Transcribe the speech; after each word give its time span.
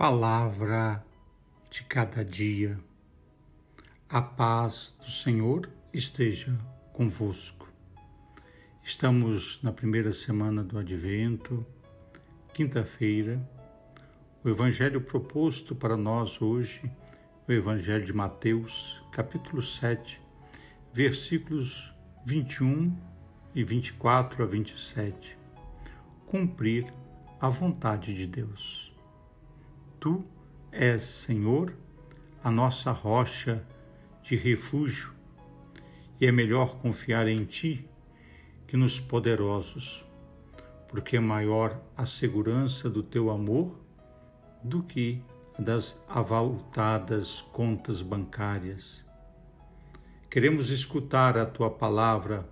Palavra 0.00 1.04
de 1.70 1.84
cada 1.84 2.24
dia. 2.24 2.80
A 4.08 4.22
paz 4.22 4.94
do 4.98 5.10
Senhor 5.10 5.68
esteja 5.92 6.58
convosco. 6.94 7.70
Estamos 8.82 9.60
na 9.62 9.70
primeira 9.70 10.10
semana 10.10 10.64
do 10.64 10.78
Advento, 10.78 11.66
quinta-feira. 12.54 13.46
O 14.42 14.48
evangelho 14.48 15.02
proposto 15.02 15.74
para 15.74 15.98
nós 15.98 16.40
hoje, 16.40 16.80
o 17.46 17.52
evangelho 17.52 18.06
de 18.06 18.14
Mateus, 18.14 19.04
capítulo 19.12 19.60
7, 19.60 20.18
versículos 20.94 21.92
21 22.24 22.96
e 23.54 23.62
24 23.62 24.44
a 24.44 24.46
27. 24.46 25.36
Cumprir 26.24 26.90
a 27.38 27.50
vontade 27.50 28.14
de 28.14 28.26
Deus. 28.26 28.89
Tu 30.00 30.24
és, 30.72 31.02
Senhor, 31.02 31.76
a 32.42 32.50
nossa 32.50 32.90
rocha 32.90 33.62
de 34.22 34.34
refúgio, 34.34 35.12
e 36.18 36.24
é 36.24 36.32
melhor 36.32 36.78
confiar 36.78 37.28
em 37.28 37.44
Ti 37.44 37.86
que 38.66 38.78
nos 38.78 38.98
poderosos, 38.98 40.02
porque 40.88 41.18
é 41.18 41.20
maior 41.20 41.78
a 41.94 42.06
segurança 42.06 42.88
do 42.88 43.02
Teu 43.02 43.28
amor 43.28 43.78
do 44.64 44.82
que 44.82 45.22
a 45.58 45.60
das 45.60 46.00
avaltadas 46.08 47.42
contas 47.52 48.00
bancárias. 48.00 49.04
Queremos 50.30 50.70
escutar 50.70 51.36
a 51.36 51.44
Tua 51.44 51.68
palavra 51.68 52.48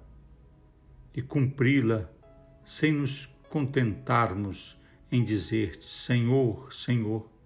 e 1.15 1.23
cumpri-la 1.23 2.11
sem 2.63 2.93
nos 2.93 3.25
contentarmos 3.49 4.79
em 5.11 5.25
dizer-te: 5.25 5.91
Senhor, 5.91 6.71
Senhor 6.75 7.38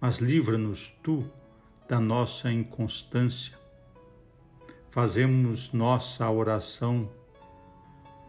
mas 0.00 0.18
livra-nos 0.18 0.94
tu 1.02 1.30
da 1.88 1.98
nossa 2.00 2.52
inconstância. 2.52 3.56
Fazemos 4.90 5.72
nossa 5.72 6.28
oração 6.30 7.10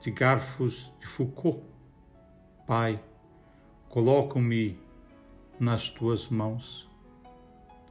de 0.01 0.11
garfos 0.11 0.91
de 0.99 1.07
Foucault. 1.07 1.63
Pai, 2.65 3.01
coloca-me 3.89 4.79
nas 5.59 5.89
tuas 5.89 6.29
mãos. 6.29 6.87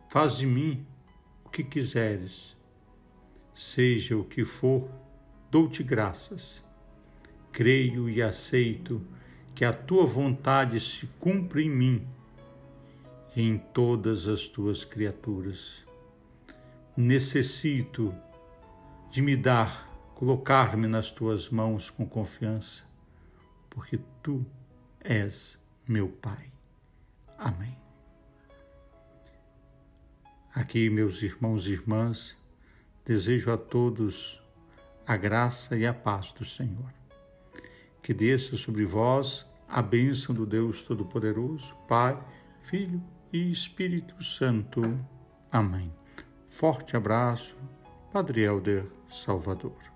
Faz 0.09 0.37
de 0.37 0.47
mim 0.47 0.87
o 1.45 1.49
que 1.49 1.65
quiseres. 1.65 2.57
Seja 3.55 4.17
o 4.17 4.25
que 4.25 4.45
for, 4.45 4.89
dou-te 5.51 5.83
graças. 5.83 6.63
Creio 7.51 8.09
e 8.09 8.23
aceito 8.23 9.03
que 9.55 9.65
a 9.65 9.73
tua 9.73 10.05
vontade 10.05 10.79
se 10.79 11.07
cumpre 11.19 11.65
em 11.65 11.71
mim 11.71 12.07
em 13.37 13.59
todas 13.59 14.27
as 14.27 14.49
tuas 14.49 14.83
criaturas. 14.83 15.85
Necessito 16.97 18.15
de 19.11 19.21
me 19.21 19.37
dar, 19.37 19.93
colocar-me 20.15 20.87
nas 20.87 21.11
tuas 21.11 21.51
mãos 21.51 21.91
com 21.91 22.09
confiança, 22.09 22.83
porque 23.69 24.01
tu 24.23 24.45
és 25.05 25.59
meu 25.87 26.09
Pai. 26.09 26.51
Amém. 27.37 27.77
Aqui, 30.55 30.89
meus 30.89 31.23
irmãos 31.23 31.67
e 31.67 31.73
irmãs, 31.73 32.35
desejo 33.05 33.53
a 33.53 33.59
todos 33.59 34.43
a 35.07 35.15
graça 35.15 35.77
e 35.77 35.87
a 35.87 35.93
paz 35.93 36.33
do 36.33 36.47
Senhor. 36.47 36.91
Que 38.03 38.15
desça 38.15 38.57
sobre 38.57 38.87
vós 38.87 39.45
a 39.69 39.83
bênção 39.83 40.35
do 40.35 40.47
Deus 40.47 40.81
Todo-Poderoso, 40.81 41.77
Pai, 41.87 42.19
Filho 42.63 43.03
e 43.33 43.51
Espírito 43.51 44.23
Santo. 44.23 44.99
Amém. 45.51 45.93
Forte 46.49 46.97
abraço, 46.97 47.57
Padre 48.13 48.43
Helder 48.43 48.87
Salvador. 49.09 49.96